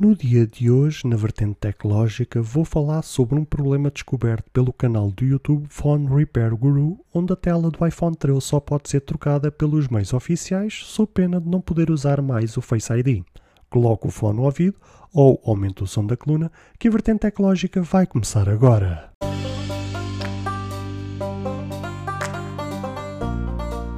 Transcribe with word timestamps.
No 0.00 0.16
dia 0.16 0.46
de 0.46 0.70
hoje, 0.70 1.06
na 1.06 1.14
vertente 1.14 1.56
tecnológica, 1.60 2.40
vou 2.40 2.64
falar 2.64 3.02
sobre 3.02 3.38
um 3.38 3.44
problema 3.44 3.90
descoberto 3.90 4.50
pelo 4.50 4.72
canal 4.72 5.10
do 5.10 5.26
YouTube 5.26 5.66
Phone 5.68 6.08
Repair 6.08 6.56
Guru, 6.56 6.98
onde 7.12 7.34
a 7.34 7.36
tela 7.36 7.70
do 7.70 7.86
iPhone 7.86 8.16
13 8.16 8.40
só 8.40 8.58
pode 8.58 8.88
ser 8.88 9.02
trocada 9.02 9.52
pelos 9.52 9.88
meios 9.88 10.14
oficiais, 10.14 10.80
sob 10.86 11.12
pena 11.12 11.38
de 11.38 11.46
não 11.46 11.60
poder 11.60 11.90
usar 11.90 12.22
mais 12.22 12.56
o 12.56 12.62
Face 12.62 12.90
ID. 12.90 13.22
Coloque 13.68 14.06
o 14.06 14.10
fone 14.10 14.38
no 14.38 14.44
ouvido 14.44 14.78
ou 15.12 15.38
aumente 15.44 15.82
o 15.82 15.86
som 15.86 16.06
da 16.06 16.16
coluna, 16.16 16.50
que 16.78 16.88
a 16.88 16.90
vertente 16.90 17.18
tecnológica 17.18 17.82
vai 17.82 18.06
começar 18.06 18.48
agora. 18.48 19.12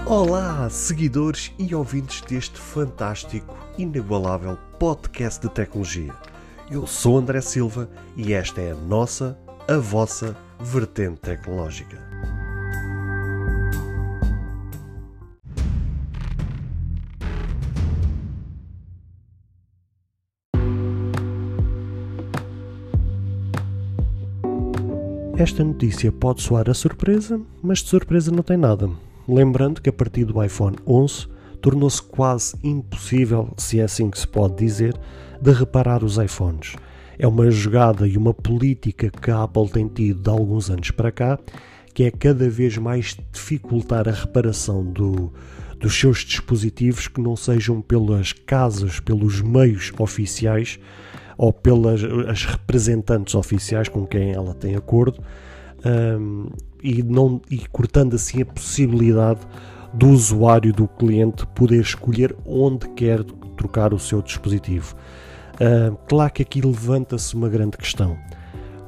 Olá, 0.04 0.68
seguidores 0.68 1.52
e 1.60 1.72
ouvintes 1.72 2.22
deste 2.22 2.58
fantástico, 2.58 3.56
inigualável 3.78 4.58
podcast 4.78 5.40
de 5.40 5.52
tecnologia. 5.52 6.12
Eu 6.70 6.86
sou 6.86 7.18
André 7.18 7.40
Silva 7.40 7.88
e 8.16 8.32
esta 8.32 8.60
é 8.60 8.72
a 8.72 8.74
nossa, 8.74 9.38
a 9.68 9.76
vossa 9.76 10.36
vertente 10.60 11.20
tecnológica. 11.20 11.98
Esta 25.36 25.64
notícia 25.64 26.12
pode 26.12 26.40
soar 26.40 26.70
a 26.70 26.74
surpresa, 26.74 27.40
mas 27.60 27.80
de 27.80 27.88
surpresa 27.88 28.30
não 28.30 28.44
tem 28.44 28.56
nada. 28.56 28.88
Lembrando 29.26 29.82
que 29.82 29.88
a 29.88 29.92
partir 29.92 30.24
do 30.24 30.42
iPhone 30.42 30.76
11 30.86 31.26
tornou-se 31.62 32.02
quase 32.02 32.54
impossível, 32.62 33.54
se 33.56 33.80
é 33.80 33.84
assim 33.84 34.10
que 34.10 34.18
se 34.18 34.26
pode 34.26 34.56
dizer, 34.56 34.94
de 35.40 35.52
reparar 35.52 36.04
os 36.04 36.18
iPhones. 36.18 36.74
É 37.18 37.26
uma 37.26 37.50
jogada 37.50 38.06
e 38.06 38.16
uma 38.16 38.34
política 38.34 39.10
que 39.10 39.30
a 39.30 39.44
Apple 39.44 39.68
tem 39.70 39.88
tido 39.88 40.20
de 40.20 40.28
alguns 40.28 40.68
anos 40.68 40.90
para 40.90 41.12
cá, 41.12 41.38
que 41.94 42.04
é 42.04 42.10
cada 42.10 42.50
vez 42.50 42.76
mais 42.76 43.16
dificultar 43.32 44.08
a 44.08 44.12
reparação 44.12 44.84
do, 44.84 45.32
dos 45.78 45.94
seus 45.94 46.18
dispositivos 46.18 47.06
que 47.06 47.20
não 47.20 47.36
sejam 47.36 47.80
pelas 47.80 48.32
casas, 48.32 48.98
pelos 48.98 49.40
meios 49.40 49.92
oficiais 49.98 50.78
ou 51.38 51.52
pelas 51.52 52.02
as 52.28 52.44
representantes 52.44 53.34
oficiais 53.34 53.88
com 53.88 54.06
quem 54.06 54.32
ela 54.32 54.54
tem 54.54 54.74
acordo 54.74 55.22
um, 55.84 56.46
e, 56.82 57.02
não, 57.02 57.40
e 57.50 57.58
cortando 57.70 58.14
assim 58.14 58.42
a 58.42 58.46
possibilidade 58.46 59.40
do 59.92 60.08
usuário, 60.08 60.72
do 60.72 60.88
cliente, 60.88 61.46
poder 61.48 61.80
escolher 61.80 62.34
onde 62.46 62.88
quer 62.90 63.22
trocar 63.56 63.92
o 63.92 63.98
seu 63.98 64.22
dispositivo. 64.22 64.94
Uh, 65.54 65.96
claro 66.08 66.32
que 66.32 66.42
aqui 66.42 66.60
levanta-se 66.60 67.34
uma 67.34 67.48
grande 67.48 67.76
questão. 67.76 68.16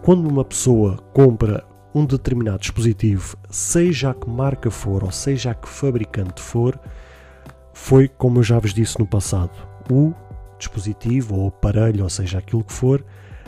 Quando 0.02 0.28
uma 0.28 0.44
pessoa 0.44 0.96
compra 1.12 1.64
um 1.94 2.04
determinado 2.04 2.58
dispositivo, 2.58 3.36
seja 3.48 4.10
a 4.10 4.14
que 4.14 4.28
marca 4.28 4.70
for 4.70 5.04
ou 5.04 5.10
seja 5.12 5.52
a 5.52 5.54
que 5.54 5.68
fabricante 5.68 6.40
for, 6.40 6.78
foi 7.72 8.08
como 8.08 8.38
eu 8.38 8.42
já 8.42 8.58
vos 8.58 8.74
disse 8.74 8.98
no 8.98 9.06
passado: 9.06 9.52
o 9.90 10.12
dispositivo 10.58 11.36
ou 11.36 11.48
aparelho, 11.48 12.04
ou 12.04 12.10
seja, 12.10 12.38
aquilo 12.38 12.64
que 12.64 12.72
for, 12.72 13.04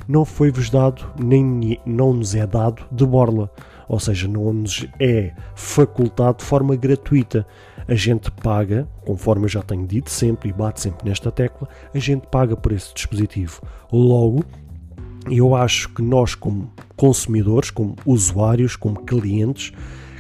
não 0.07 0.25
foi-vos 0.25 0.71
dado, 0.71 1.11
nem 1.19 1.81
não 1.85 2.13
nos 2.13 2.35
é 2.35 2.47
dado 2.47 2.85
de 2.93 3.05
borla, 3.05 3.51
ou 3.89 4.01
seja, 4.01 4.27
não 4.27 4.53
nos 4.53 4.87
é 4.99 5.33
facultado 5.55 6.39
de 6.39 6.45
forma 6.45 6.75
gratuita. 6.77 7.47
A 7.89 7.95
gente 7.95 8.31
paga, 8.31 8.89
conforme 9.05 9.45
eu 9.45 9.49
já 9.49 9.63
tenho 9.63 9.87
dito 9.87 10.11
sempre 10.11 10.49
e 10.49 10.53
bato 10.53 10.81
sempre 10.81 11.09
nesta 11.09 11.31
tecla, 11.31 11.69
a 11.95 11.99
gente 11.99 12.27
paga 12.27 12.57
por 12.57 12.73
esse 12.73 12.93
dispositivo. 12.93 13.63
Logo, 13.93 14.45
eu 15.31 15.55
acho 15.55 15.89
que 15.91 16.03
nós, 16.03 16.35
como 16.35 16.73
consumidores, 16.97 17.71
como 17.71 17.97
usuários, 18.05 18.75
como 18.77 19.05
clientes, 19.05 19.73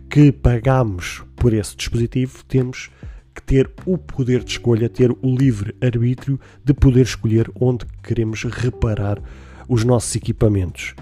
que 0.09 0.31
pagamos 0.31 1.25
por 1.35 1.53
esse 1.53 1.77
dispositivo, 1.77 2.45
temos 2.45 2.91
que 3.35 3.43
ter 3.43 3.71
o 3.85 3.99
poder 3.99 4.43
de 4.43 4.53
escolha, 4.53 4.89
ter 4.89 5.11
o 5.11 5.37
livre 5.37 5.75
arbítrio 5.83 6.41
de 6.65 6.73
poder 6.73 7.03
escolher 7.03 7.51
onde 7.61 7.85
queremos 8.03 8.45
reparar 8.45 9.21
os 9.69 9.85
nossos 9.85 10.15
equipamentos. 10.17 10.95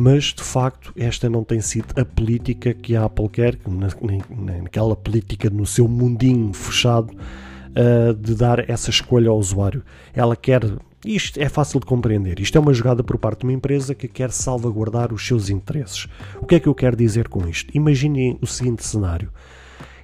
Mas 0.00 0.26
de 0.26 0.44
facto, 0.44 0.92
esta 0.96 1.28
não 1.28 1.42
tem 1.42 1.60
sido 1.60 1.86
a 2.00 2.04
política 2.04 2.72
que 2.72 2.94
a 2.94 3.06
Apple 3.06 3.28
quer, 3.28 3.58
naquela 3.66 4.94
política 4.94 5.50
no 5.50 5.66
seu 5.66 5.88
mundinho 5.88 6.52
fechado 6.52 7.10
uh, 7.10 8.14
de 8.14 8.36
dar 8.36 8.70
essa 8.70 8.90
escolha 8.90 9.28
ao 9.28 9.36
usuário. 9.36 9.82
Ela 10.14 10.36
quer. 10.36 10.62
Isto 11.04 11.40
é 11.40 11.48
fácil 11.48 11.80
de 11.80 11.86
compreender. 11.86 12.38
Isto 12.38 12.56
é 12.56 12.60
uma 12.60 12.72
jogada 12.72 13.02
por 13.02 13.18
parte 13.18 13.40
de 13.40 13.46
uma 13.46 13.52
empresa 13.52 13.92
que 13.92 14.06
quer 14.06 14.30
salvaguardar 14.30 15.12
os 15.12 15.26
seus 15.26 15.50
interesses. 15.50 16.06
O 16.40 16.46
que 16.46 16.54
é 16.54 16.60
que 16.60 16.68
eu 16.68 16.76
quero 16.76 16.94
dizer 16.94 17.26
com 17.26 17.48
isto? 17.48 17.76
Imaginem 17.76 18.38
o 18.40 18.46
seguinte 18.46 18.86
cenário. 18.86 19.32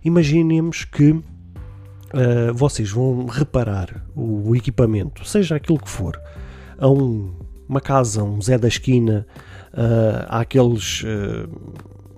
Imaginemos 0.04 0.84
que 0.84 1.12
uh, 1.12 1.22
vocês 2.52 2.90
vão 2.90 3.26
reparar 3.26 4.04
o 4.12 4.56
equipamento, 4.56 5.24
seja 5.24 5.54
aquilo 5.54 5.78
que 5.78 5.88
for, 5.88 6.20
a 6.78 6.88
um 6.88 7.32
uma 7.68 7.80
casa, 7.80 8.22
um 8.22 8.40
Zé 8.40 8.58
da 8.58 8.68
esquina, 8.68 9.26
uh, 9.74 10.24
há 10.28 10.40
aqueles 10.40 11.02
uh, 11.02 11.48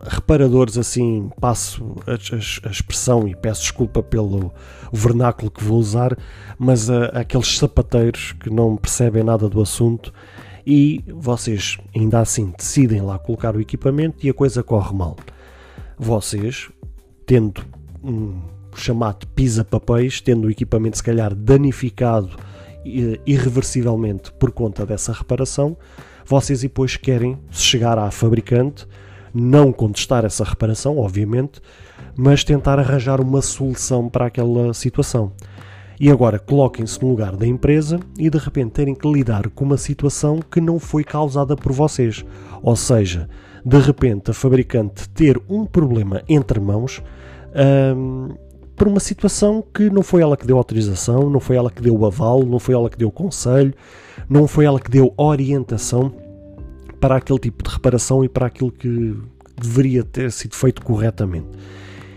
reparadores 0.03 0.79
assim, 0.79 1.31
passo 1.41 1.97
a, 2.07 2.13
a, 2.13 2.69
a, 2.69 2.71
expressão 2.71 3.27
e 3.27 3.35
peço 3.35 3.63
desculpa 3.63 4.03
pelo 4.03 4.53
vernáculo 4.93 5.51
que 5.51 5.65
vou 5.65 5.79
usar, 5.79 6.17
mas 6.59 6.89
uh, 6.89 7.11
aqueles 7.13 7.59
sapateiros 7.59 8.33
que 8.33 8.51
não 8.51 8.77
percebem 8.77 9.25
nada 9.25 9.49
do 9.49 9.61
assunto 9.61 10.13
e 10.67 11.05
vocês 11.09 11.79
ainda 11.95 12.21
assim 12.21 12.53
decidem 12.57 13.01
lá 13.01 13.19
colocar 13.19 13.57
o 13.57 13.61
equipamento 13.61 14.27
e 14.27 14.31
a 14.31 14.35
coisa 14.35 14.63
corre 14.63 14.95
mal. 14.95 15.17
Vocês, 15.99 16.69
tendo 17.25 17.65
um 18.03 18.41
chamado 18.75 19.27
pisa-papéis, 19.29 20.21
tendo 20.21 20.47
o 20.47 20.51
equipamento 20.51 20.99
se 20.99 21.03
calhar 21.03 21.35
danificado 21.35 22.37
irreversivelmente 22.85 24.33
por 24.33 24.53
conta 24.53 24.87
dessa 24.87 25.13
reparação, 25.13 25.77
vocês 26.27 26.61
depois 26.61 26.97
querem 26.97 27.39
chegar 27.51 27.99
à 27.99 28.11
fabricante, 28.11 28.87
não 29.33 29.73
contestar 29.73 30.25
essa 30.25 30.45
reparação, 30.45 30.99
obviamente, 30.99 31.61
mas 32.17 32.43
tentar 32.43 32.79
arranjar 32.79 33.21
uma 33.21 33.43
solução 33.43 34.09
para 34.09 34.27
aquela 34.27 34.73
situação. 34.75 35.33
E 35.99 36.11
agora 36.11 36.39
coloquem-se 36.39 37.01
no 37.01 37.09
lugar 37.09 37.37
da 37.37 37.47
empresa 37.47 37.99
e 38.19 38.29
de 38.29 38.39
repente 38.39 38.73
terem 38.73 38.95
que 38.95 39.11
lidar 39.11 39.49
com 39.51 39.65
uma 39.65 39.79
situação 39.79 40.41
que 40.41 40.61
não 40.61 40.79
foi 40.79 41.03
causada 41.03 41.57
por 41.57 41.73
vocês. 41.73 42.25
Ou 42.63 42.77
seja, 42.77 43.29
de 43.65 43.79
repente 43.79 44.31
a 44.31 44.35
fabricante 44.35 45.09
ter 45.09 45.41
um 45.49 45.65
problema 45.65 46.23
entre 46.29 46.61
mãos 46.61 47.03
hum, 47.97 48.29
por 48.77 48.87
uma 48.89 49.01
situação 49.01 49.65
que 49.75 49.89
não 49.89 50.03
foi 50.03 50.21
ela 50.21 50.37
que 50.37 50.47
deu 50.47 50.59
autorização, 50.59 51.31
não 51.31 51.41
foi 51.41 51.57
ela 51.57 51.71
que 51.71 51.81
deu 51.81 51.97
o 51.97 52.05
aval, 52.05 52.45
não 52.45 52.59
foi 52.59 52.75
ela 52.75 52.91
que 52.91 52.99
deu 52.99 53.09
o 53.09 53.13
conselho, 53.13 53.75
não 54.29 54.47
foi 54.47 54.65
ela 54.65 54.81
que 54.81 54.91
deu 54.91 55.13
orientação 55.17 56.13
para 57.01 57.17
aquele 57.17 57.39
tipo 57.39 57.63
de 57.63 57.71
reparação 57.71 58.25
e 58.25 58.29
para 58.29 58.47
aquilo 58.47 58.73
que 58.73 59.17
deveria 59.61 60.03
ter 60.03 60.31
sido 60.33 60.55
feito 60.55 60.83
corretamente. 60.83 61.49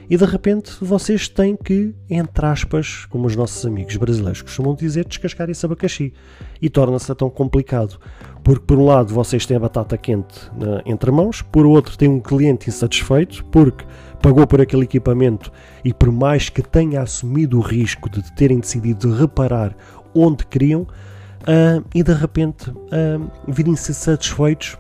E 0.10 0.18
de 0.18 0.26
repente 0.26 0.72
vocês 0.82 1.30
têm 1.30 1.56
que, 1.56 1.94
entre 2.10 2.44
aspas, 2.44 3.06
como 3.06 3.28
os 3.28 3.36
nossos 3.36 3.64
amigos 3.64 3.96
brasileiros 3.96 4.42
costumam 4.42 4.74
dizer, 4.74 5.06
descascar 5.06 5.48
esse 5.52 5.64
abacaxi. 5.64 6.12
E 6.60 6.68
torna-se 6.68 7.14
tão 7.14 7.30
complicado. 7.30 8.00
Porque 8.44 8.66
por 8.66 8.80
um 8.80 8.86
lado 8.86 9.14
vocês 9.14 9.46
têm 9.46 9.58
a 9.58 9.60
batata 9.60 9.96
quente 10.00 10.50
na, 10.58 10.82
entre 10.84 11.12
mãos, 11.12 11.44
por 11.44 11.64
outro 11.64 11.96
tem 11.96 12.10
um 12.10 12.20
cliente 12.20 12.70
insatisfeito, 12.70 13.46
porque 13.52 13.86
pagou 14.20 14.48
por 14.48 14.60
aquele 14.60 14.84
equipamento 14.84 15.52
e 15.86 15.94
por 15.94 16.12
mais 16.12 16.50
que 16.50 16.64
tenha 16.64 17.04
assumido 17.04 17.60
o 17.60 17.62
risco 17.62 18.10
de 18.10 18.34
terem 18.34 18.60
decidido 18.60 19.14
reparar 19.14 19.76
onde 20.16 20.44
queriam, 20.48 20.88
uh, 21.50 21.84
e 21.94 22.04
de 22.04 22.14
repente 22.14 22.70
uh, 22.70 23.32
virem-se 23.48 23.94
satisfeitos 23.94 24.78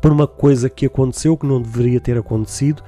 por 0.00 0.12
uma 0.12 0.26
coisa 0.26 0.70
que 0.70 0.86
aconteceu 0.86 1.36
que 1.36 1.46
não 1.46 1.60
deveria 1.60 2.00
ter 2.00 2.16
acontecido. 2.16 2.82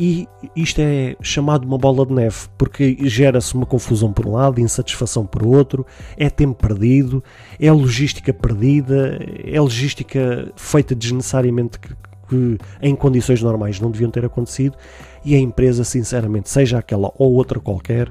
E 0.00 0.28
isto 0.54 0.80
é 0.80 1.16
chamado 1.20 1.64
uma 1.64 1.76
bola 1.76 2.06
de 2.06 2.12
neve, 2.12 2.46
porque 2.56 2.96
gera-se 3.00 3.52
uma 3.54 3.66
confusão 3.66 4.12
por 4.12 4.26
um 4.26 4.32
lado, 4.32 4.60
insatisfação 4.60 5.26
por 5.26 5.44
outro, 5.44 5.84
é 6.16 6.30
tempo 6.30 6.54
perdido, 6.54 7.22
é 7.58 7.72
logística 7.72 8.32
perdida, 8.32 9.18
é 9.44 9.60
logística 9.60 10.52
feita 10.54 10.94
desnecessariamente 10.94 11.80
que 11.80 12.58
em 12.80 12.94
condições 12.94 13.42
normais 13.42 13.80
não 13.80 13.90
deviam 13.90 14.08
ter 14.08 14.24
acontecido 14.24 14.76
e 15.24 15.34
a 15.34 15.38
empresa, 15.38 15.82
sinceramente, 15.82 16.48
seja 16.48 16.78
aquela 16.78 17.10
ou 17.18 17.32
outra 17.32 17.58
qualquer, 17.58 18.08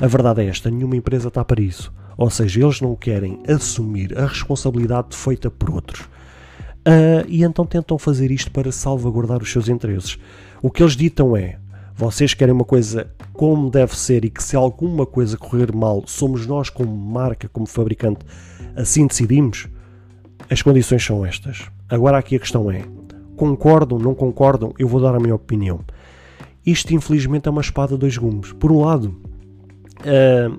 a 0.00 0.06
verdade 0.08 0.42
é 0.42 0.46
esta: 0.46 0.68
nenhuma 0.68 0.96
empresa 0.96 1.28
está 1.28 1.44
para 1.44 1.60
isso. 1.60 1.92
Ou 2.18 2.28
seja, 2.28 2.60
eles 2.60 2.80
não 2.80 2.96
querem 2.96 3.40
assumir 3.46 4.18
a 4.18 4.26
responsabilidade 4.26 5.16
feita 5.16 5.48
por 5.48 5.70
outros. 5.70 6.00
Uh, 6.00 7.22
e 7.28 7.44
então 7.44 7.64
tentam 7.64 7.96
fazer 7.96 8.32
isto 8.32 8.50
para 8.50 8.72
salvaguardar 8.72 9.40
os 9.40 9.52
seus 9.52 9.68
interesses. 9.68 10.18
O 10.60 10.68
que 10.68 10.82
eles 10.82 10.96
ditam 10.96 11.36
é: 11.36 11.60
vocês 11.94 12.34
querem 12.34 12.52
uma 12.52 12.64
coisa 12.64 13.08
como 13.32 13.70
deve 13.70 13.96
ser 13.96 14.24
e 14.24 14.30
que 14.30 14.42
se 14.42 14.56
alguma 14.56 15.06
coisa 15.06 15.38
correr 15.38 15.72
mal, 15.72 16.02
somos 16.06 16.44
nós 16.44 16.68
como 16.68 16.90
marca, 16.90 17.48
como 17.48 17.66
fabricante, 17.66 18.26
assim 18.74 19.06
decidimos, 19.06 19.68
as 20.50 20.60
condições 20.60 21.04
são 21.04 21.24
estas. 21.24 21.66
Agora 21.88 22.18
aqui 22.18 22.34
a 22.34 22.40
questão 22.40 22.68
é, 22.68 22.82
concordam, 23.36 23.96
não 23.96 24.14
concordam? 24.14 24.74
Eu 24.76 24.88
vou 24.88 25.00
dar 25.00 25.14
a 25.14 25.20
minha 25.20 25.36
opinião. 25.36 25.84
Isto 26.66 26.92
infelizmente 26.94 27.46
é 27.46 27.50
uma 27.50 27.60
espada 27.60 27.94
de 27.94 28.00
dois 28.00 28.16
gumes. 28.16 28.52
Por 28.54 28.72
um 28.72 28.80
lado, 28.80 29.14
uh, 30.00 30.58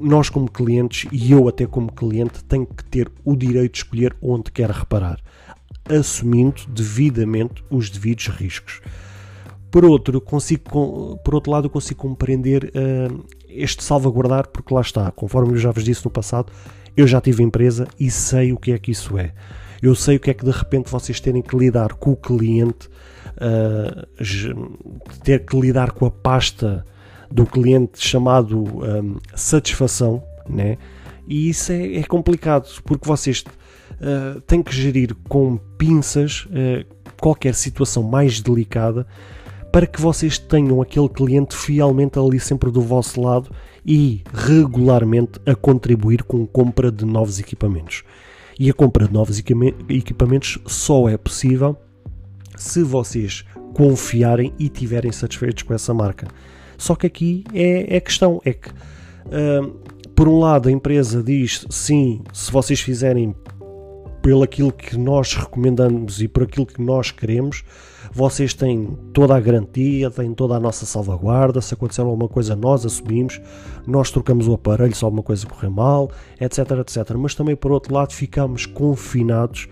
nós 0.00 0.28
como 0.28 0.50
clientes 0.50 1.08
e 1.12 1.32
eu 1.32 1.48
até 1.48 1.66
como 1.66 1.92
cliente 1.92 2.42
tenho 2.44 2.66
que 2.66 2.84
ter 2.84 3.10
o 3.24 3.36
direito 3.36 3.72
de 3.72 3.78
escolher 3.78 4.16
onde 4.20 4.50
quer 4.50 4.70
reparar, 4.70 5.20
assumindo 5.88 6.62
devidamente 6.68 7.64
os 7.70 7.90
devidos 7.90 8.28
riscos. 8.28 8.80
Por 9.70 9.84
outro, 9.84 10.20
consigo, 10.20 11.18
por 11.24 11.34
outro 11.34 11.50
lado, 11.50 11.66
eu 11.66 11.70
consigo 11.70 12.00
compreender 12.00 12.70
uh, 12.76 13.24
este 13.48 13.82
salvaguardar, 13.82 14.48
porque 14.48 14.72
lá 14.72 14.80
está, 14.80 15.10
conforme 15.10 15.54
eu 15.54 15.58
já 15.58 15.70
vos 15.70 15.84
disse 15.84 16.04
no 16.04 16.10
passado, 16.10 16.52
eu 16.96 17.06
já 17.06 17.20
tive 17.20 17.42
empresa 17.42 17.88
e 17.98 18.10
sei 18.10 18.52
o 18.52 18.56
que 18.56 18.72
é 18.72 18.78
que 18.78 18.92
isso 18.92 19.18
é. 19.18 19.32
Eu 19.82 19.94
sei 19.94 20.16
o 20.16 20.20
que 20.20 20.30
é 20.30 20.34
que 20.34 20.44
de 20.44 20.50
repente 20.50 20.90
vocês 20.90 21.18
terem 21.20 21.42
que 21.42 21.56
lidar 21.56 21.94
com 21.94 22.12
o 22.12 22.16
cliente, 22.16 22.88
uh, 23.36 24.06
ter 25.24 25.44
que 25.44 25.60
lidar 25.60 25.90
com 25.90 26.06
a 26.06 26.10
pasta 26.10 26.84
do 27.30 27.46
cliente 27.46 28.06
chamado 28.06 28.62
um, 28.62 29.16
satisfação, 29.34 30.22
né? 30.48 30.78
E 31.26 31.48
isso 31.48 31.72
é, 31.72 31.96
é 31.96 32.02
complicado 32.04 32.68
porque 32.84 33.06
vocês 33.06 33.42
uh, 33.42 34.40
têm 34.42 34.62
que 34.62 34.74
gerir 34.74 35.14
com 35.28 35.56
pinças 35.78 36.46
uh, 36.46 36.84
qualquer 37.20 37.54
situação 37.54 38.02
mais 38.02 38.40
delicada 38.40 39.06
para 39.72 39.86
que 39.86 40.00
vocês 40.00 40.38
tenham 40.38 40.80
aquele 40.80 41.08
cliente 41.08 41.56
fielmente 41.56 42.18
ali 42.18 42.38
sempre 42.38 42.70
do 42.70 42.80
vosso 42.80 43.20
lado 43.20 43.50
e 43.84 44.22
regularmente 44.32 45.40
a 45.44 45.54
contribuir 45.54 46.22
com 46.22 46.46
compra 46.46 46.92
de 46.92 47.04
novos 47.04 47.40
equipamentos. 47.40 48.04
E 48.58 48.70
a 48.70 48.72
compra 48.72 49.08
de 49.08 49.12
novos 49.12 49.42
equipamentos 49.88 50.58
só 50.64 51.08
é 51.08 51.16
possível 51.16 51.76
se 52.56 52.84
vocês 52.84 53.44
confiarem 53.74 54.54
e 54.60 54.68
tiverem 54.68 55.10
satisfeitos 55.10 55.64
com 55.64 55.74
essa 55.74 55.92
marca. 55.92 56.28
Só 56.76 56.94
que 56.94 57.06
aqui 57.06 57.44
é, 57.52 57.96
é 57.96 58.00
questão, 58.00 58.40
é 58.44 58.52
que 58.52 58.68
uh, 58.70 59.70
por 60.14 60.28
um 60.28 60.38
lado 60.38 60.68
a 60.68 60.72
empresa 60.72 61.22
diz 61.22 61.66
sim, 61.70 62.22
se 62.32 62.50
vocês 62.50 62.80
fizerem 62.80 63.34
pelo 64.22 64.42
aquilo 64.42 64.72
que 64.72 64.96
nós 64.96 65.34
recomendamos 65.34 66.22
e 66.22 66.28
por 66.28 66.44
aquilo 66.44 66.64
que 66.64 66.80
nós 66.80 67.10
queremos, 67.10 67.62
vocês 68.10 68.54
têm 68.54 68.96
toda 69.12 69.36
a 69.36 69.40
garantia, 69.40 70.10
têm 70.10 70.32
toda 70.32 70.54
a 70.54 70.60
nossa 70.60 70.86
salvaguarda. 70.86 71.60
Se 71.60 71.74
acontecer 71.74 72.00
alguma 72.00 72.28
coisa, 72.28 72.54
nós 72.56 72.86
assumimos, 72.86 73.40
nós 73.86 74.10
trocamos 74.10 74.46
o 74.48 74.54
aparelho 74.54 74.94
se 74.94 75.04
alguma 75.04 75.22
coisa 75.22 75.46
correr 75.46 75.68
mal, 75.68 76.10
etc, 76.40 76.58
etc. 76.80 77.14
Mas 77.18 77.34
também, 77.34 77.56
por 77.56 77.72
outro 77.72 77.92
lado, 77.92 78.14
ficamos 78.14 78.64
confinados 78.64 79.68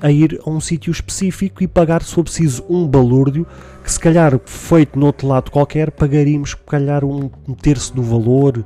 a 0.00 0.10
ir 0.10 0.40
a 0.44 0.50
um 0.50 0.60
sítio 0.60 0.90
específico 0.90 1.62
e 1.62 1.68
pagar, 1.68 2.02
se 2.02 2.14
for 2.14 2.24
preciso, 2.24 2.64
um 2.68 2.86
balúrdio 2.86 3.46
que, 3.82 3.90
se 3.90 3.98
calhar, 3.98 4.38
feito 4.44 4.98
no 4.98 5.06
outro 5.06 5.26
lado 5.26 5.50
qualquer, 5.50 5.90
pagaríamos, 5.90 6.50
se 6.50 6.56
calhar, 6.56 7.04
um 7.04 7.28
terço 7.60 7.94
do 7.94 8.02
valor 8.02 8.64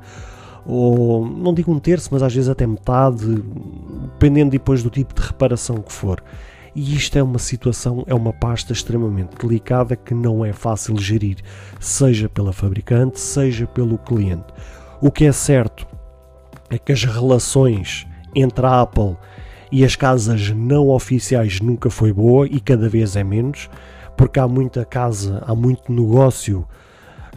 ou 0.65 1.25
não 1.25 1.53
digo 1.53 1.71
um 1.71 1.79
terço, 1.79 2.09
mas 2.11 2.21
às 2.21 2.33
vezes 2.33 2.49
até 2.49 2.65
metade, 2.67 3.25
dependendo 4.13 4.51
depois 4.51 4.83
do 4.83 4.89
tipo 4.89 5.13
de 5.13 5.21
reparação 5.21 5.77
que 5.77 5.91
for. 5.91 6.23
E 6.73 6.95
isto 6.95 7.17
é 7.17 7.23
uma 7.23 7.39
situação, 7.39 8.03
é 8.07 8.13
uma 8.13 8.31
pasta 8.31 8.71
extremamente 8.71 9.35
delicada 9.35 9.95
que 9.95 10.13
não 10.13 10.45
é 10.45 10.53
fácil 10.53 10.97
gerir, 10.97 11.37
seja 11.79 12.29
pela 12.29 12.53
fabricante, 12.53 13.19
seja 13.19 13.67
pelo 13.67 13.97
cliente. 13.97 14.45
O 15.01 15.11
que 15.11 15.25
é 15.25 15.31
certo 15.31 15.85
é 16.69 16.77
que 16.77 16.91
as 16.91 17.03
relações 17.03 18.07
entre 18.33 18.65
a 18.65 18.81
Apple 18.81 19.17
e 19.71 19.85
as 19.85 19.95
casas 19.95 20.49
não 20.49 20.89
oficiais 20.89 21.61
nunca 21.61 21.89
foi 21.89 22.11
boa 22.11 22.45
e 22.45 22.59
cada 22.59 22.89
vez 22.89 23.15
é 23.15 23.23
menos, 23.23 23.69
porque 24.17 24.39
há 24.39 24.47
muita 24.47 24.83
casa, 24.83 25.41
há 25.47 25.55
muito 25.55 25.91
negócio 25.91 26.67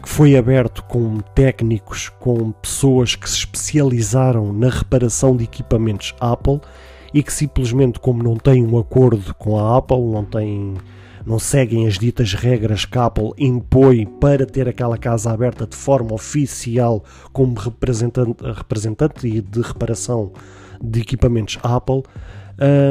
que 0.03 0.09
foi 0.09 0.37
aberto 0.37 0.83
com 0.85 1.21
técnicos, 1.35 2.11
com 2.21 2.53
pessoas 2.53 3.15
que 3.15 3.29
se 3.31 3.39
especializaram 3.39 4.53
na 4.53 4.69
reparação 4.69 5.35
de 5.37 5.45
equipamentos 5.45 6.15
Apple 6.21 6.61
e 7.15 7.23
que 7.23 7.33
simplesmente, 7.33 8.01
como 8.01 8.23
não 8.23 8.37
têm 8.37 8.67
um 8.67 8.77
acordo 8.77 9.33
com 9.35 9.59
a 9.59 9.79
Apple, 9.79 9.97
não 9.97 10.25
têm, 10.25 10.75
não 11.25 11.39
seguem 11.39 11.87
as 11.87 11.99
ditas 11.99 12.35
regras 12.35 12.85
que 12.85 12.99
a 12.99 13.07
Apple 13.07 13.31
impõe 13.39 14.05
para 14.05 14.45
ter 14.45 14.69
aquela 14.69 14.99
casa 14.99 15.31
aberta 15.31 15.67
de 15.67 15.77
forma 15.77 16.13
oficial 16.13 17.03
como 17.33 17.55
representante, 17.55 18.45
representante 18.45 19.41
de 19.41 19.61
reparação 19.63 20.33
de 20.85 21.01
equipamentos 21.01 21.59
Apple, 21.63 22.03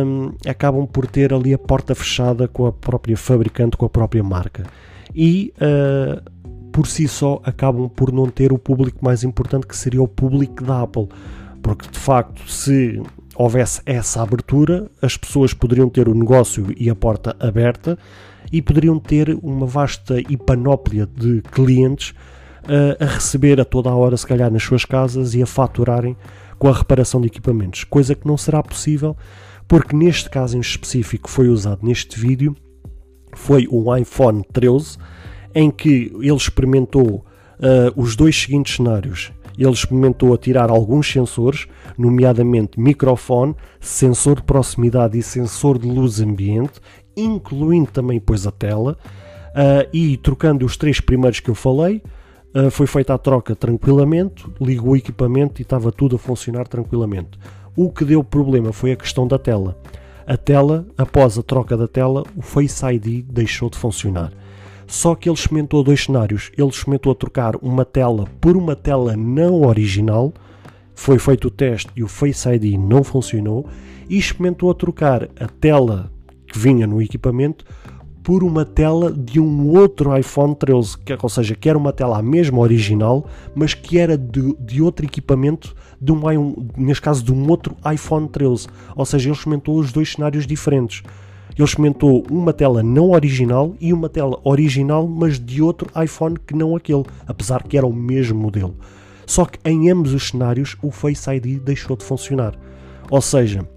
um, 0.05 0.33
acabam 0.47 0.85
por 0.85 1.07
ter 1.07 1.33
ali 1.33 1.53
a 1.53 1.57
porta 1.57 1.95
fechada 1.95 2.47
com 2.47 2.65
a 2.65 2.71
própria 2.71 3.15
fabricante, 3.15 3.77
com 3.77 3.85
a 3.85 3.89
própria 3.89 4.23
marca. 4.23 4.63
E 5.15 5.53
uh, 5.57 6.31
por 6.71 6.87
si 6.87 7.07
só 7.07 7.39
acabam 7.43 7.87
por 7.87 8.11
não 8.11 8.27
ter 8.27 8.51
o 8.51 8.57
público 8.57 9.03
mais 9.03 9.23
importante 9.23 9.67
que 9.67 9.77
seria 9.77 10.01
o 10.01 10.07
público 10.07 10.63
da 10.63 10.81
Apple. 10.81 11.07
Porque 11.61 11.87
de 11.89 11.99
facto, 11.99 12.49
se 12.49 13.01
houvesse 13.35 13.81
essa 13.85 14.21
abertura, 14.21 14.89
as 15.01 15.15
pessoas 15.15 15.53
poderiam 15.53 15.89
ter 15.89 16.09
o 16.09 16.13
negócio 16.13 16.67
e 16.77 16.89
a 16.89 16.95
porta 16.95 17.35
aberta 17.39 17.97
e 18.51 18.61
poderiam 18.61 18.99
ter 18.99 19.37
uma 19.41 19.65
vasta 19.65 20.19
e 20.19 20.35
panóplia 20.35 21.07
de 21.07 21.41
clientes 21.51 22.09
uh, 22.63 23.03
a 23.03 23.05
receber 23.05 23.61
a 23.61 23.65
toda 23.65 23.89
a 23.89 23.95
hora, 23.95 24.17
se 24.17 24.27
calhar, 24.27 24.51
nas 24.51 24.63
suas 24.63 24.83
casas 24.83 25.33
e 25.33 25.41
a 25.41 25.45
faturarem 25.45 26.17
com 26.63 26.69
a 26.69 26.74
reparação 26.74 27.19
de 27.19 27.27
equipamentos, 27.27 27.83
coisa 27.83 28.15
que 28.15 28.25
não 28.25 28.38
será 28.38 28.63
possível 28.63 29.18
porque 29.68 29.94
neste 29.94 30.30
caso 30.30 30.56
em 30.56 30.62
específico 30.62 31.30
foi 31.30 31.50
usado 31.50 31.86
neste 31.86 32.18
vídeo 32.18 32.56
foi 33.33 33.68
um 33.69 33.94
iPhone 33.94 34.42
13 34.54 34.98
em 35.54 35.69
que 35.69 36.10
ele 36.21 36.38
experimentou 36.38 37.25
uh, 37.60 38.01
os 38.01 38.15
dois 38.15 38.39
seguintes 38.39 38.77
cenários. 38.77 39.33
Ele 39.57 39.71
experimentou 39.71 40.33
a 40.33 40.38
tirar 40.38 40.69
alguns 40.69 41.12
sensores, 41.12 41.68
nomeadamente 41.98 42.80
microfone, 42.80 43.54
sensor 43.81 44.38
de 44.38 44.44
proximidade 44.44 45.18
e 45.18 45.21
sensor 45.21 45.77
de 45.77 45.86
luz 45.89 46.21
ambiente, 46.21 46.80
incluindo 47.18 47.92
também 47.92 48.19
depois 48.19 48.48
a 48.48 48.51
tela, 48.51 48.98
uh, 49.50 49.89
e 49.92 50.15
trocando 50.15 50.65
os 50.65 50.77
três 50.77 51.01
primeiros 51.01 51.42
que 51.42 51.50
eu 51.50 51.56
falei, 51.56 52.01
uh, 52.55 52.71
foi 52.71 52.88
feita 52.88 53.13
a 53.13 53.17
troca 53.17 53.55
tranquilamente, 53.55 54.45
ligou 54.59 54.94
o 54.94 54.97
equipamento 54.97 55.61
e 55.61 55.63
estava 55.63 55.91
tudo 55.91 56.15
a 56.15 56.19
funcionar 56.19 56.67
tranquilamente. 56.67 57.39
O 57.75 57.91
que 57.91 58.05
deu 58.05 58.23
problema 58.23 58.71
foi 58.71 58.91
a 58.91 58.95
questão 58.95 59.27
da 59.27 59.39
tela. 59.39 59.77
A 60.25 60.38
tela, 60.38 60.85
após 60.97 61.38
a 61.38 61.43
troca 61.43 61.75
da 61.75 61.88
tela, 61.88 62.24
o 62.36 62.41
Face 62.41 62.86
ID 62.86 63.25
deixou 63.25 63.69
de 63.69 63.77
funcionar. 63.77 64.31
Só 64.88 65.15
que 65.15 65.27
ele 65.27 65.36
experimentou 65.36 65.83
dois 65.83 66.03
cenários. 66.03 66.51
Ele 66.57 66.67
experimentou 66.67 67.12
a 67.12 67.15
trocar 67.15 67.55
uma 67.57 67.83
tela 67.83 68.27
por 68.39 68.55
uma 68.55 68.75
tela 68.75 69.17
não 69.17 69.63
original, 69.63 70.33
foi 70.93 71.17
feito 71.17 71.48
o 71.48 71.51
teste 71.51 71.89
e 71.95 72.03
o 72.03 72.07
Face 72.07 72.48
ID 72.48 72.79
não 72.79 73.03
funcionou, 73.03 73.67
e 74.07 74.17
experimentou 74.17 74.69
a 74.69 74.75
trocar 74.75 75.24
a 75.39 75.48
tela 75.48 76.12
que 76.45 76.60
vinha 76.60 76.86
no 76.86 77.01
equipamento 77.01 77.65
por 78.24 78.44
uma 78.44 78.63
tela 78.63 79.12
de 79.12 79.39
um 79.39 79.70
outro 79.77 80.18
iPhone 80.18 80.56
13, 80.56 80.98
que, 81.00 81.18
ou 81.22 81.30
seja, 81.30 81.56
que 81.56 81.68
era 81.68 81.77
uma 81.77 81.92
tela 81.92 82.18
a 82.18 82.22
mesma 82.22 82.60
original, 82.60 83.27
mas 83.53 83.74
que 83.74 84.00
era 84.00 84.18
de, 84.18 84.56
de 84.60 84.82
outro 84.82 85.06
equipamento, 85.06 85.75
de 86.00 86.12
um, 86.12 86.56
neste 86.77 87.01
caso 87.01 87.24
de 87.24 87.34
um 87.34 87.50
outro 87.50 87.75
iPhone 87.94 88.30
13. 88.30 88.68
Ou 88.96 89.06
seja, 89.06 89.30
ele 89.30 89.36
experimentou 89.36 89.77
os 89.77 89.92
dois 89.92 90.13
cenários 90.13 90.48
diferentes. 90.48 91.03
Ele 91.56 91.63
experimentou 91.63 92.25
uma 92.32 92.53
tela 92.53 92.82
não 92.82 93.12
original 93.12 93.75
e 93.80 93.92
uma 93.94 94.10
tela 94.10 94.39
original, 94.44 95.08
mas 95.08 95.38
de 95.38 95.62
outro 95.62 95.89
iPhone 96.01 96.38
que 96.48 96.56
não 96.56 96.75
aquele, 96.75 97.03
apesar 97.27 97.62
que 97.63 97.77
era 97.77 97.86
o 97.86 97.94
mesmo 97.94 98.39
modelo. 98.39 98.75
Só 99.25 99.46
que 99.46 99.60
em 99.70 99.89
ambos 99.89 100.13
os 100.13 100.30
cenários 100.30 100.77
o 100.82 100.92
Face 100.92 101.30
ID 101.30 101.62
deixou 101.62 101.96
de 101.96 102.03
funcionar. 102.03 102.56
Ou 103.12 103.22
seja, 103.22 103.68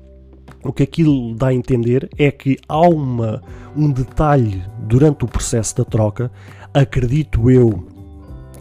o 0.68 0.72
que 0.72 0.82
aquilo 0.82 1.34
dá 1.34 1.48
a 1.48 1.54
entender 1.54 2.08
é 2.18 2.30
que 2.30 2.58
há 2.68 2.80
uma, 2.80 3.42
um 3.76 3.90
detalhe 3.90 4.62
durante 4.80 5.24
o 5.24 5.28
processo 5.28 5.76
da 5.76 5.84
troca, 5.84 6.30
acredito 6.72 7.50
eu, 7.50 7.86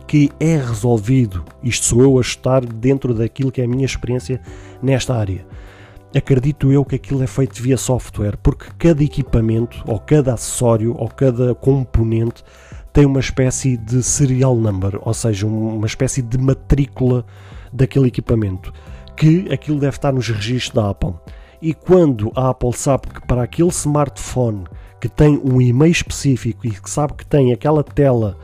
que 0.07 0.29
é 0.39 0.57
resolvido, 0.57 1.43
isto 1.63 1.85
sou 1.85 2.01
eu 2.01 2.17
a 2.17 2.21
estar 2.21 2.65
dentro 2.65 3.13
daquilo 3.13 3.51
que 3.51 3.61
é 3.61 3.65
a 3.65 3.67
minha 3.67 3.85
experiência 3.85 4.39
nesta 4.81 5.15
área 5.15 5.45
acredito 6.17 6.71
eu 6.71 6.85
que 6.85 6.95
aquilo 6.95 7.23
é 7.23 7.27
feito 7.27 7.61
via 7.61 7.77
software, 7.77 8.37
porque 8.41 8.67
cada 8.77 9.03
equipamento, 9.03 9.83
ou 9.85 9.99
cada 9.99 10.33
acessório, 10.33 10.95
ou 10.97 11.09
cada 11.09 11.53
componente 11.53 12.43
tem 12.93 13.05
uma 13.05 13.19
espécie 13.19 13.75
de 13.75 14.01
serial 14.01 14.55
number, 14.55 14.97
ou 15.01 15.13
seja, 15.13 15.45
uma 15.45 15.85
espécie 15.85 16.21
de 16.21 16.37
matrícula 16.37 17.25
daquele 17.71 18.07
equipamento, 18.07 18.73
que 19.17 19.51
aquilo 19.51 19.79
deve 19.79 19.97
estar 19.97 20.13
nos 20.13 20.29
registros 20.29 20.73
da 20.73 20.89
Apple. 20.89 21.13
E 21.65 21.73
quando 21.73 22.31
a 22.35 22.49
Apple 22.49 22.73
sabe 22.73 23.07
que 23.07 23.25
para 23.25 23.41
aquele 23.41 23.69
smartphone 23.69 24.65
que 25.01 25.09
tem 25.09 25.41
um 25.43 25.59
e-mail 25.59 25.91
específico 25.91 26.67
e 26.67 26.69
que 26.69 26.87
sabe 26.87 27.15
que 27.15 27.25
tem 27.25 27.51
aquela 27.51 27.83
tela 27.83 28.37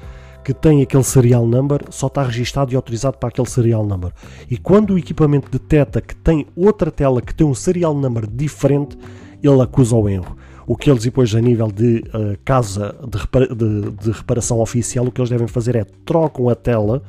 que 0.44 0.56
tem 0.56 0.82
aquele 0.82 1.04
serial 1.04 1.46
number 1.46 1.82
só 1.92 2.08
está 2.08 2.24
registado 2.24 2.74
e 2.74 2.76
autorizado 2.76 3.20
para 3.20 3.30
aquele 3.30 3.48
serial 3.48 3.86
number. 3.86 4.12
E 4.50 4.58
quando 4.58 4.96
o 4.96 4.98
equipamento 4.98 5.52
detecta 5.52 6.02
que 6.02 6.16
tem 6.16 6.48
outra 6.56 6.90
tela 6.90 7.22
que 7.22 7.32
tem 7.32 7.46
um 7.46 7.54
serial 7.54 7.94
number 7.94 8.26
diferente, 8.26 8.98
ele 9.44 9.62
acusa 9.62 9.96
o 9.96 10.10
erro. 10.10 10.36
O 10.66 10.76
que 10.76 10.90
eles 10.90 11.04
depois, 11.04 11.36
a 11.36 11.40
nível 11.40 11.68
de 11.68 12.04
uh, 12.08 12.36
casa 12.44 12.96
de, 13.08 13.20
repara 13.20 13.54
de, 13.54 13.92
de, 13.92 14.12
reparação 14.14 14.60
oficial, 14.60 15.06
o 15.06 15.12
que 15.12 15.22
eles 15.22 15.30
devem 15.30 15.48
fazer 15.48 15.76
é 15.76 15.86
trocam 16.04 16.50
a 16.50 16.56
tela 16.56 17.04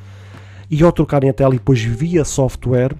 e 0.71 0.83
ao 0.83 0.93
trocarem 0.93 1.31
a 1.31 1.33
tela 1.33 1.55
e 1.55 1.59
depois 1.59 1.83
via 1.83 2.23
software 2.23 2.95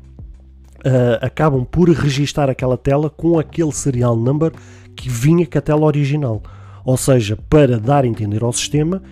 uh, 0.85 1.25
acabam 1.25 1.65
por 1.65 1.89
registar 1.91 2.51
aquela 2.51 2.77
tela 2.77 3.11
com 3.11 3.39
aquele 3.39 3.73
serial 3.73 4.17
number 4.17 4.53
que 4.95 5.09
vinha 5.09 5.47
com 5.47 5.59
a 5.59 5.61
tela 5.61 5.87
original. 5.87 6.43
Ou 6.85 6.97
seja, 6.97 7.39
para 7.49 7.79
dar 7.79 8.05
a 8.05 8.07
entender 8.07 8.43
ao 8.43 8.53
sistema 8.53 9.03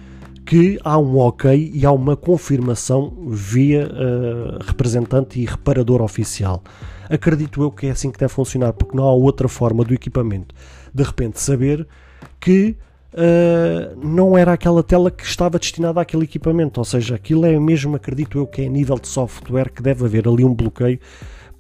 que 0.45 0.79
há 0.83 0.99
um 0.99 1.19
ok 1.19 1.71
e 1.73 1.87
há 1.87 1.93
uma 1.93 2.17
confirmação 2.17 3.13
via 3.29 3.87
uh, 3.87 4.65
representante 4.65 5.41
e 5.41 5.45
reparador 5.45 6.03
oficial. 6.03 6.63
Acredito 7.09 7.63
eu 7.63 7.71
que 7.71 7.87
é 7.87 7.91
assim 7.91 8.11
que 8.11 8.19
deve 8.19 8.33
funcionar, 8.33 8.73
porque 8.73 8.97
não 8.97 9.05
há 9.05 9.13
outra 9.13 9.49
forma 9.49 9.85
do 9.85 9.95
equipamento 9.95 10.55
de 10.93 11.03
repente 11.03 11.41
saber 11.41 11.87
que 12.39 12.77
uh, 13.15 13.97
não 14.05 14.37
era 14.37 14.53
aquela 14.53 14.83
tela 14.83 15.11
que 15.11 15.25
estava 15.25 15.59
destinada 15.59 16.01
àquele 16.01 16.25
equipamento. 16.25 16.81
Ou 16.81 16.85
seja, 16.85 17.15
aquilo 17.15 17.47
é 17.47 17.59
mesmo, 17.59 17.97
acredito 17.97 18.39
eu, 18.39 18.47
que 18.47 18.63
é 18.63 18.67
a 18.67 18.71
nível 18.71 18.99
de 18.99 19.09
software 19.09 19.71
que 19.71 19.83
deve 19.83 20.05
haver 20.05 20.29
ali 20.29 20.45
um 20.45 20.55
bloqueio 20.55 20.99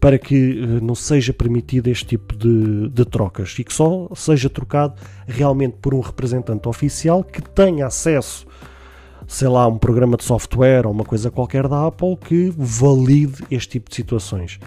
para 0.00 0.18
que 0.18 0.60
uh, 0.60 0.84
não 0.84 0.94
seja 0.94 1.32
permitido 1.32 1.88
este 1.88 2.06
tipo 2.06 2.34
de, 2.34 2.88
de 2.88 3.04
trocas 3.04 3.54
e 3.58 3.64
que 3.64 3.72
só 3.72 4.08
seja 4.14 4.48
trocado 4.48 4.94
realmente 5.28 5.76
por 5.80 5.94
um 5.94 6.00
representante 6.00 6.66
oficial 6.66 7.22
que 7.22 7.42
tenha 7.42 7.86
acesso 7.86 8.46
sei 9.30 9.46
lá, 9.46 9.64
um 9.68 9.78
programa 9.78 10.16
de 10.16 10.24
software 10.24 10.86
ou 10.86 10.92
uma 10.92 11.04
coisa 11.04 11.30
qualquer 11.30 11.68
da 11.68 11.86
Apple 11.86 12.16
que 12.16 12.52
valide 12.56 13.44
este 13.48 13.68
tipo 13.68 13.88
de 13.88 13.94
situações. 13.94 14.58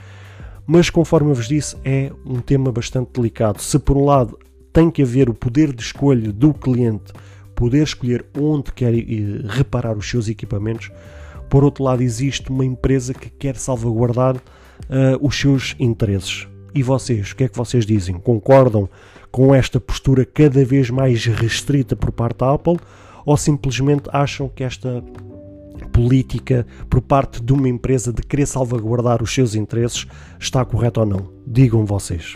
Mas, 0.66 0.90
conforme 0.90 1.32
eu 1.32 1.36
vos 1.36 1.50
disse, 1.50 1.76
é 1.84 2.14
um 2.26 2.40
tema 2.40 2.72
bastante 2.72 3.12
delicado. 3.14 3.62
Se 3.62 3.78
por 3.78 3.98
um 3.98 4.06
lado 4.06 4.40
tem 4.72 4.90
que 4.90 5.02
haver 5.02 5.30
o 5.30 5.34
poder 5.34 5.74
de 5.74 5.82
escolha 5.82 6.32
do 6.32 6.54
cliente, 6.54 7.12
poder 7.54 7.84
escolher 7.84 8.26
onde 8.40 8.72
quer 8.72 8.94
eh, 8.94 9.04
reparar 9.50 9.98
os 9.98 10.10
seus 10.10 10.30
equipamentos, 10.30 10.90
por 11.50 11.66
outro 11.66 11.84
lado, 11.84 12.02
existe 12.02 12.50
uma 12.50 12.64
empresa 12.64 13.14
que 13.14 13.30
quer 13.30 13.58
salvaguardar 13.58 14.38
uh, 14.90 15.26
os 15.26 15.40
seus 15.40 15.76
interesses. 15.80 16.48
E 16.74 16.82
vocês, 16.82 17.32
o 17.32 17.36
que 17.36 17.44
é 17.44 17.48
que 17.48 17.58
vocês 17.58 17.86
dizem? 17.86 18.16
Concordam 18.16 18.90
com 19.32 19.54
esta 19.54 19.80
postura 19.80 20.26
cada 20.26 20.64
vez 20.66 20.90
mais 20.90 21.26
restrita 21.26 21.96
por 21.96 22.12
parte 22.12 22.40
da 22.40 22.54
Apple? 22.54 22.78
ou 23.26 23.38
simplesmente 23.38 24.10
acham 24.12 24.50
que 24.50 24.64
esta 24.64 25.04
política 25.92 26.66
por 26.90 27.02
parte 27.02 27.42
de 27.42 27.54
uma 27.54 27.70
empresa 27.70 28.12
de 28.12 28.22
querer 28.22 28.46
salvaguardar 28.46 29.22
os 29.22 29.34
seus 29.34 29.56
interesses 29.56 30.06
está 30.40 30.64
correta 30.66 31.02
ou 31.02 31.06
não? 31.06 31.30
Digam 31.46 31.86
vocês. 31.86 32.36